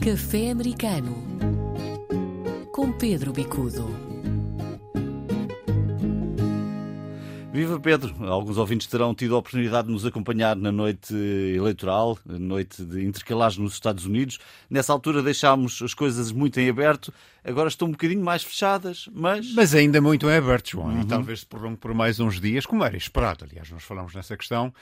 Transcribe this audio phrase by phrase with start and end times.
[0.00, 1.16] Café Americano
[2.72, 3.84] com Pedro Bicudo.
[7.52, 8.14] Viva Pedro!
[8.24, 13.58] Alguns ouvintes terão tido a oportunidade de nos acompanhar na noite eleitoral, noite de intercalares
[13.58, 14.38] nos Estados Unidos.
[14.70, 17.12] Nessa altura deixámos as coisas muito em aberto,
[17.42, 19.52] agora estão um bocadinho mais fechadas, mas.
[19.52, 21.00] Mas ainda muito em aberto, João, uhum.
[21.00, 23.44] e talvez se prolongue por mais uns dias, como era esperado.
[23.44, 24.72] Aliás, nós falamos nessa questão.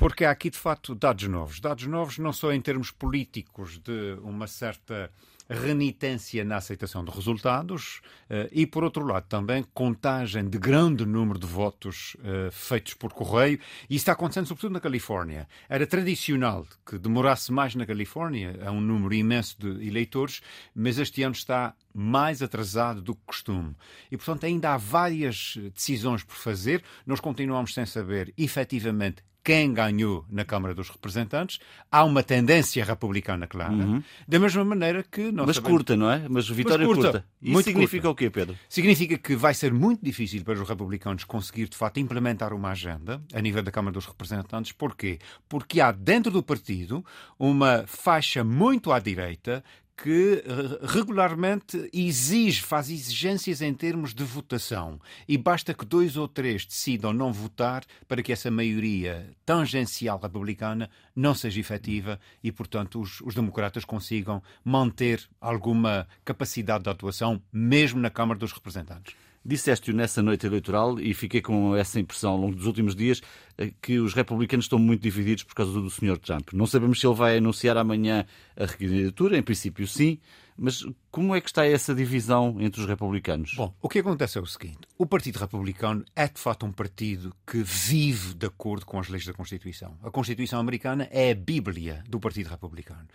[0.00, 1.60] Porque há aqui, de facto, dados novos.
[1.60, 5.12] Dados novos não só em termos políticos de uma certa
[5.46, 8.00] renitência na aceitação de resultados
[8.30, 13.12] eh, e, por outro lado, também contagem de grande número de votos uh, feitos por
[13.12, 13.58] correio.
[13.90, 15.46] E isso está acontecendo sobretudo na Califórnia.
[15.68, 20.40] Era tradicional que demorasse mais na Califórnia, há um número imenso de eleitores,
[20.74, 23.76] mas este ano está mais atrasado do que costume.
[24.10, 26.82] E, portanto, ainda há várias decisões por fazer.
[27.04, 31.58] Nós continuamos sem saber efetivamente quem ganhou na Câmara dos Representantes.
[31.90, 33.72] Há uma tendência republicana clara.
[33.72, 34.00] Uhum.
[34.28, 35.32] Da mesma maneira que.
[35.32, 35.78] Mas sabemos...
[35.78, 36.24] curta, não é?
[36.28, 37.10] Mas vitória Mas curta.
[37.10, 37.26] curta.
[37.42, 38.10] Isso muito significa curta.
[38.10, 38.56] o quê, Pedro?
[38.68, 43.20] Significa que vai ser muito difícil para os republicanos conseguir, de facto, implementar uma agenda
[43.34, 44.70] a nível da Câmara dos Representantes.
[44.70, 45.18] Porquê?
[45.48, 47.04] Porque há dentro do partido
[47.36, 49.64] uma faixa muito à direita
[50.02, 50.42] que
[50.82, 54.98] regularmente exige, faz exigências em termos de votação.
[55.28, 60.88] E basta que dois ou três decidam não votar para que essa maioria tangencial republicana
[61.14, 68.00] não seja efetiva e, portanto, os, os democratas consigam manter alguma capacidade de atuação, mesmo
[68.00, 69.14] na Câmara dos Representantes.
[69.44, 73.22] Disseste-o nessa noite eleitoral e fiquei com essa impressão ao longo dos últimos dias
[73.56, 76.18] eh, que os republicanos estão muito divididos por causa do Sr.
[76.18, 76.52] Trump.
[76.52, 80.18] Não sabemos se ele vai anunciar amanhã a recandidatura, em princípio sim,
[80.62, 83.54] mas como é que está essa divisão entre os republicanos?
[83.56, 87.34] Bom, o que acontece é o seguinte: o Partido Republicano é de facto um partido
[87.46, 89.96] que vive de acordo com as leis da Constituição.
[90.02, 93.08] A Constituição americana é a Bíblia do Partido Republicano.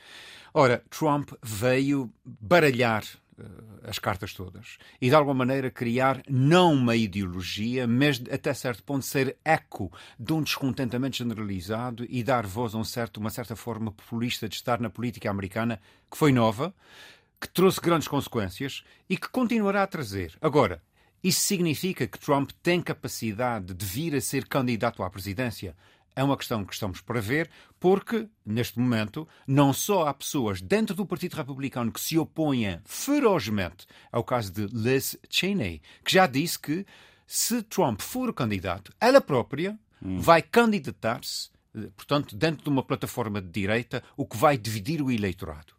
[0.55, 3.03] Ora, Trump veio baralhar
[3.83, 9.05] as cartas todas e de alguma maneira criar não uma ideologia, mas até certo ponto
[9.05, 13.91] ser eco de um descontentamento generalizado e dar voz a um certo, uma certa forma
[13.91, 15.79] populista de estar na política americana
[16.09, 16.73] que foi nova,
[17.39, 20.37] que trouxe grandes consequências e que continuará a trazer.
[20.41, 20.81] Agora,
[21.23, 25.75] isso significa que Trump tem capacidade de vir a ser candidato à presidência?
[26.15, 27.49] É uma questão que estamos para ver,
[27.79, 33.85] porque, neste momento, não só há pessoas dentro do Partido Republicano que se opõem ferozmente
[34.11, 36.85] ao caso de Liz Cheney, que já disse que,
[37.27, 40.19] se Trump for o candidato, ela própria hum.
[40.19, 45.11] vai candidatar-se, eh, portanto, dentro de uma plataforma de direita, o que vai dividir o
[45.11, 45.74] eleitorado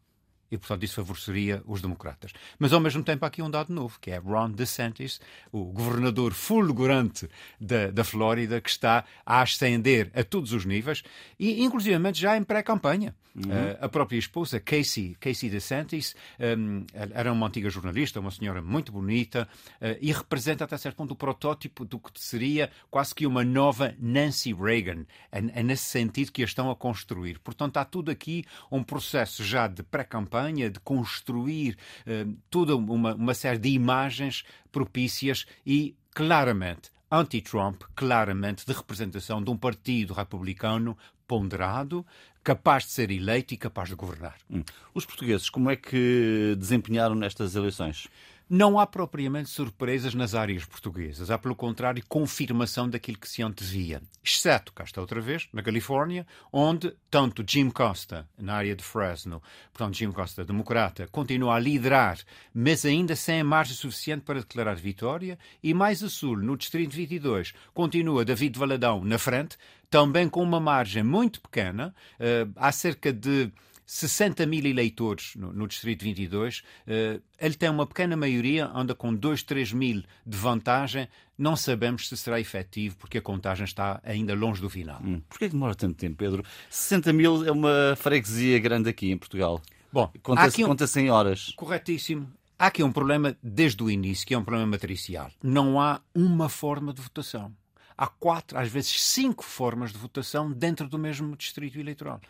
[0.50, 2.32] e, portanto, isso favoreceria os democratas.
[2.58, 5.20] Mas, ao mesmo tempo, há aqui um dado novo, que é Ron DeSantis,
[5.52, 7.28] o governador fulgurante
[7.60, 11.02] da, da Flórida, que está a ascender a todos os níveis
[11.38, 13.14] e, inclusivamente, já em pré-campanha.
[13.36, 13.50] Uhum.
[13.50, 16.16] Uh, a própria esposa, Casey, Casey DeSantis,
[16.58, 21.10] um, era uma antiga jornalista, uma senhora muito bonita uh, e representa até certo ponto
[21.10, 25.04] o protótipo do que seria quase que uma nova Nancy Reagan.
[25.30, 27.38] É, é nesse sentido que a estão a construir.
[27.40, 28.42] Portanto, há tudo aqui
[28.72, 30.35] um processo já de pré-campanha,
[30.70, 31.76] de construir
[32.06, 39.50] uh, toda uma, uma série de imagens propícias e, claramente, anti-Trump, claramente de representação de
[39.50, 42.06] um partido republicano ponderado,
[42.42, 44.36] capaz de ser eleito e capaz de governar.
[44.50, 44.62] Hum.
[44.94, 48.06] Os portugueses, como é que desempenharam nestas eleições?
[48.48, 51.32] Não há propriamente surpresas nas áreas portuguesas.
[51.32, 54.00] Há, pelo contrário, confirmação daquilo que se antevia.
[54.22, 59.42] Exceto, cá está outra vez, na Califórnia, onde tanto Jim Costa, na área de Fresno,
[59.72, 62.20] portanto, Jim Costa, democrata, continua a liderar,
[62.54, 67.52] mas ainda sem margem suficiente para declarar vitória, e mais a sul, no Distrito 22,
[67.74, 69.58] continua David Valadão na frente,
[69.90, 73.50] também com uma margem muito pequena, uh, há cerca de
[73.86, 76.58] 60 mil eleitores no, no Distrito 22.
[76.58, 81.08] Uh, eh, ele tem uma pequena maioria, anda com 2, 3 mil de vantagem.
[81.38, 85.00] Não sabemos se será efetivo, porque a contagem está ainda longe do final.
[85.02, 85.22] Hum.
[85.28, 86.44] Porquê demora tanto tempo, Pedro?
[86.68, 89.62] 60 mil é uma freguesia grande aqui em Portugal.
[89.92, 90.66] Bom, conta-se um...
[90.66, 91.52] conta em horas.
[91.56, 92.30] Corretíssimo.
[92.58, 95.30] Há aqui um problema desde o início, que é um problema matricial.
[95.42, 97.54] Não há uma forma de votação.
[97.96, 102.20] Há quatro, às vezes cinco formas de votação dentro do mesmo distrito eleitoral.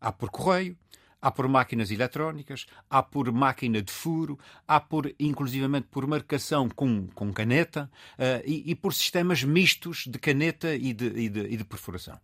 [0.00, 0.76] Há por correio,
[1.26, 7.08] há por máquinas eletrónicas, há por máquina de furo, há por, inclusivamente, por marcação com,
[7.08, 11.56] com caneta uh, e, e, por sistemas mistos de caneta e de, e, de, e
[11.56, 12.20] de perfuração.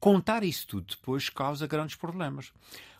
[0.00, 2.52] Contar isso tudo depois causa grandes problemas.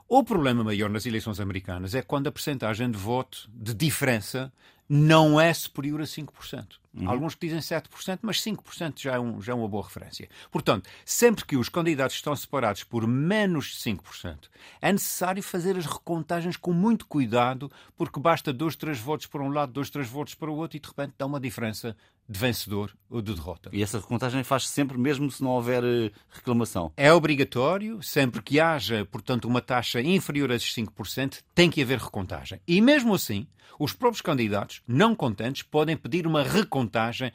[0.09, 4.53] O problema maior nas eleições americanas é quando a percentagem de voto de diferença
[4.88, 6.82] não é superior a 5%.
[6.94, 7.08] Uhum.
[7.08, 10.29] Alguns que dizem 7%, mas 5% já é, um, já é uma boa referência.
[10.50, 14.49] Portanto, sempre que os candidatos estão separados por menos de 5%,
[14.81, 19.49] é necessário fazer as recontagens com muito cuidado, porque basta dois, três votos para um
[19.49, 21.96] lado, dois, três votos para o outro e de repente dá uma diferença
[22.28, 23.70] de vencedor ou de derrota.
[23.73, 26.93] E essa recontagem faz sempre, mesmo se não houver eh, reclamação?
[26.96, 31.99] É obrigatório, sempre que haja, portanto, uma taxa inferior a esses 5%, tem que haver
[31.99, 32.61] recontagem.
[32.67, 33.46] E mesmo assim,
[33.78, 37.32] os próprios candidatos, não contentes, podem pedir uma recontagem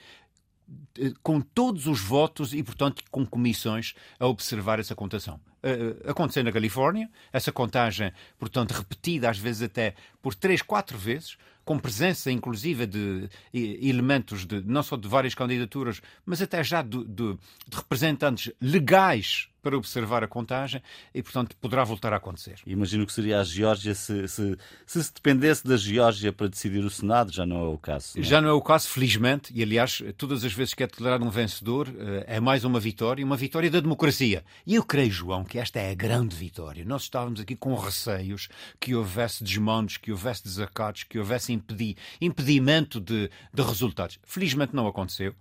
[0.98, 5.40] eh, com todos os votos e, portanto, com comissões a observar essa contação.
[5.58, 11.38] Uh, aconteceu na Califórnia, essa contagem, portanto, repetida às vezes até por três, quatro vezes,
[11.68, 17.04] com presença inclusive de elementos de, não só de várias candidaturas, mas até já de,
[17.04, 17.34] de,
[17.68, 20.82] de representantes legais para observar a contagem
[21.14, 22.56] e, portanto, poderá voltar a acontecer.
[22.66, 26.90] Imagino que seria a Geórgia se, se, se, se dependesse da Geórgia para decidir o
[26.90, 28.14] Senado, já não é o caso.
[28.16, 28.26] Não é?
[28.26, 31.30] Já não é o caso, felizmente, e aliás, todas as vezes que é declarado um
[31.30, 34.42] vencedor, eh, é mais uma vitória, uma vitória da democracia.
[34.66, 36.86] E eu creio, João, que esta é a grande vitória.
[36.86, 38.48] Nós estávamos aqui com receios
[38.80, 44.20] que houvesse desmandos, que houvesse desacatos, que houvesse impedi impedimento de, de resultados.
[44.24, 45.36] Felizmente não aconteceu.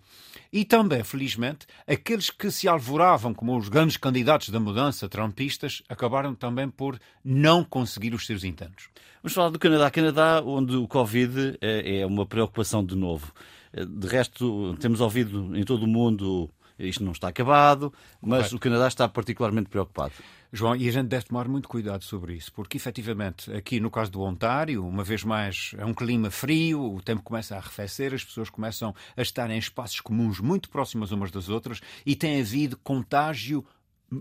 [0.53, 6.35] E também, felizmente, aqueles que se alvoravam como os grandes candidatos da mudança, trumpistas, acabaram
[6.35, 8.89] também por não conseguir os seus intentos.
[9.23, 9.91] Vamos falar do Canadá.
[9.91, 13.33] Canadá, onde o Covid é, é uma preocupação de novo.
[13.73, 18.57] De resto, temos ouvido em todo o mundo isto não está acabado, mas Correto.
[18.57, 20.13] o Canadá está particularmente preocupado.
[20.53, 24.11] João, e a gente deve tomar muito cuidado sobre isso, porque efetivamente, aqui no caso
[24.11, 28.25] do Ontário, uma vez mais, é um clima frio, o tempo começa a arrefecer, as
[28.25, 32.77] pessoas começam a estar em espaços comuns muito próximas umas das outras e tem havido
[32.79, 33.65] contágio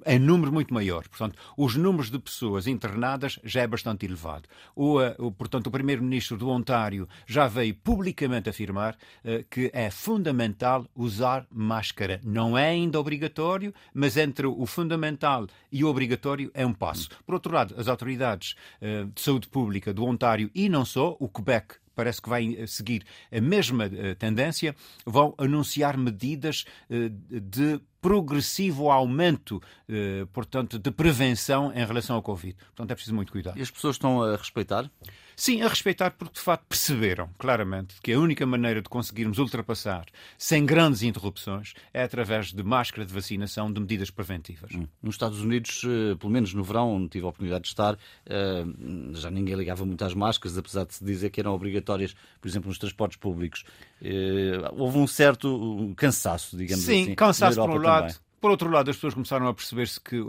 [0.05, 1.07] em número muito maior.
[1.07, 4.47] Portanto, os números de pessoas internadas já é bastante elevado.
[4.75, 9.89] O, eh, o portanto, o primeiro-ministro do Ontário já veio publicamente afirmar uh, que é
[9.89, 12.19] fundamental usar máscara.
[12.23, 17.09] Não é ainda obrigatório, mas entre o fundamental e o obrigatório é um passo.
[17.25, 21.29] Por outro lado, as autoridades uh, de saúde pública do Ontário e não só, o
[21.29, 23.89] Quebec parece que vai seguir a mesma
[24.19, 29.59] tendência, vão anunciar medidas de progressivo aumento,
[29.89, 32.55] eh, portanto, de prevenção em relação ao Covid.
[32.67, 33.57] Portanto, é preciso muito cuidado.
[33.57, 34.87] E as pessoas estão a respeitar?
[35.35, 40.05] Sim, a respeitar porque de facto perceberam claramente que a única maneira de conseguirmos ultrapassar
[40.37, 44.71] sem grandes interrupções é através de máscara de vacinação, de medidas preventivas.
[44.73, 44.87] Hum.
[45.01, 48.65] Nos Estados Unidos, eh, pelo menos no verão, onde tive a oportunidade de estar, eh,
[49.13, 52.69] já ninguém ligava muito às máscaras, apesar de se dizer que eram obrigatórias, por exemplo,
[52.69, 53.63] nos transportes públicos.
[54.01, 57.05] Eh, houve um certo cansaço, digamos Sim, assim.
[57.05, 58.07] Sim, cansaço por um lado.
[58.07, 58.24] Também.
[58.39, 60.23] Por outro lado, as pessoas começaram a perceber-se que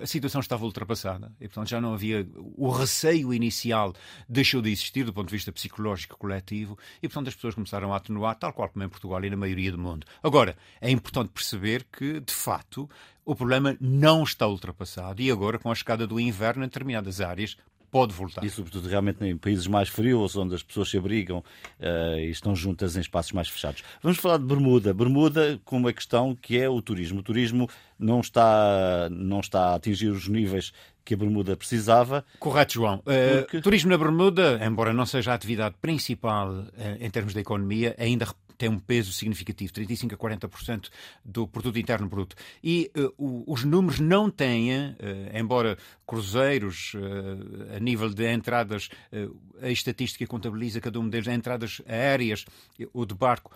[0.00, 2.26] a situação estava ultrapassada e, portanto, já não havia.
[2.56, 3.94] O receio inicial
[4.28, 7.96] deixou de existir do ponto de vista psicológico coletivo e, portanto, as pessoas começaram a
[7.96, 10.06] atenuar, tal qual como em Portugal e na maioria do mundo.
[10.22, 12.88] Agora, é importante perceber que, de facto,
[13.24, 17.56] o problema não está ultrapassado e agora, com a chegada do inverno em determinadas áreas,
[17.94, 18.44] pode voltar.
[18.44, 22.52] E sobretudo realmente em países mais frios, onde as pessoas se abrigam uh, e estão
[22.56, 23.84] juntas em espaços mais fechados.
[24.02, 24.92] Vamos falar de Bermuda.
[24.92, 27.20] Bermuda com uma questão que é o turismo.
[27.20, 30.72] O turismo não está, não está a atingir os níveis
[31.04, 32.24] que a Bermuda precisava.
[32.40, 32.96] Correto, João.
[32.96, 33.60] Uh, porque...
[33.60, 38.26] Turismo na Bermuda, embora não seja a atividade principal uh, em termos da economia, ainda
[38.56, 40.88] tem um peso significativo, 35 a 40%
[41.24, 42.36] do produto interno bruto.
[42.62, 44.96] E uh, o, os números não têm, uh,
[45.34, 48.88] embora cruzeiros, uh, a nível de entradas,
[49.60, 52.44] a estatística contabiliza cada um deles, entradas aéreas
[52.92, 53.50] ou de barco,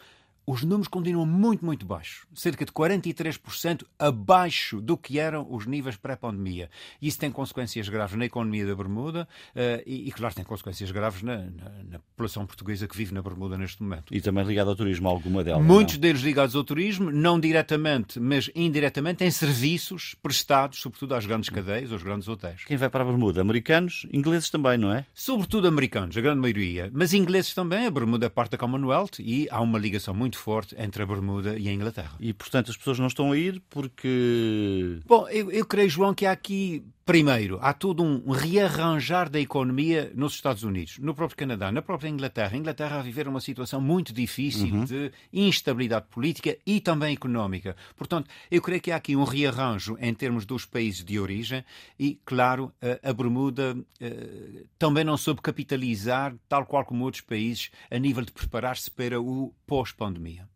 [0.49, 2.25] os números continuam muito, muito baixos.
[2.33, 6.71] Cerca de 43% abaixo do que eram os níveis pré-pandemia.
[7.03, 11.23] Isso tem consequências graves na economia da Bermuda uh, e, e, claro, tem consequências graves
[11.23, 14.07] na, na, na, população portuguesa que vive na Bermuda neste momento.
[14.11, 15.63] E também ligado ao turismo, alguma delas?
[15.63, 16.01] Muitos não?
[16.01, 21.93] deles ligados ao turismo, não diretamente, mas indiretamente, em serviços prestados, sobretudo às grandes cadeias,
[21.93, 22.65] aos grandes hotéis.
[22.65, 23.43] Quem vai para a Bermuda?
[23.43, 25.05] Americanos, ingleses também, não é?
[25.13, 26.91] Sobretudo americanos, a grande maioria.
[26.91, 27.85] Mas ingleses também.
[27.85, 31.07] A Bermuda é parte da Commonwealth e há uma ligação muito muito forte entre a
[31.07, 32.13] Bermuda e a Inglaterra.
[32.21, 35.01] E, portanto, as pessoas não estão a ir porque.
[35.07, 40.13] Bom, eu, eu creio, João, que há aqui, primeiro, há todo um rearranjar da economia
[40.15, 42.55] nos Estados Unidos, no próprio Canadá, na própria Inglaterra.
[42.55, 44.85] A Inglaterra a viver uma situação muito difícil uhum.
[44.85, 47.75] de instabilidade política e também económica.
[47.97, 51.65] Portanto, eu creio que há aqui um rearranjo em termos dos países de origem
[51.99, 52.71] e, claro,
[53.03, 58.23] a, a Bermuda uh, também não soube capitalizar, tal qual como outros países, a nível
[58.23, 60.47] de preparar-se para o pós-pandemia.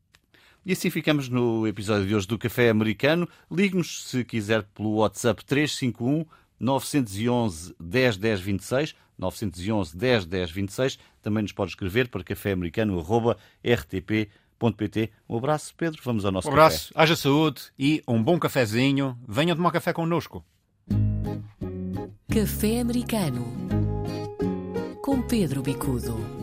[0.67, 3.29] E assim ficamos no episódio de hoje do Café Americano.
[3.51, 6.25] Ligue-nos se quiser pelo WhatsApp 351
[6.63, 8.95] 911 10 10 26.
[9.19, 10.99] 911 10 10 26.
[11.21, 15.11] Também nos pode escrever para caféamericano.rtp.pt.
[15.29, 16.01] Um abraço, Pedro.
[16.05, 17.03] Vamos ao nosso Um abraço, café.
[17.03, 19.19] haja saúde e um bom cafezinho.
[19.29, 20.43] Venham tomar café connosco.
[22.33, 23.45] Café Americano
[25.03, 26.42] com Pedro Bicudo.